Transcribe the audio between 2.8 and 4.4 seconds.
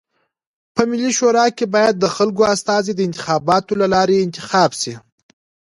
د انتخاباتو د لاري